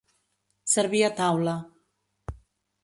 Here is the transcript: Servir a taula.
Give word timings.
Servir 0.75 1.03
a 1.09 1.11
taula. 1.21 1.55